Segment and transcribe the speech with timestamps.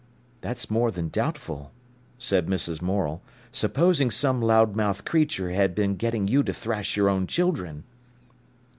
[0.41, 1.71] "That's more than doubtful,"
[2.17, 2.81] said Mrs.
[2.81, 7.83] Morel, "supposing some loud mouthed creature had been getting you to thrash your own children."